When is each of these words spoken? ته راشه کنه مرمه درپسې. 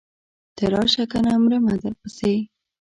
ته 0.55 0.63
راشه 0.73 1.03
کنه 1.11 1.31
مرمه 1.43 1.75
درپسې. 1.83 2.33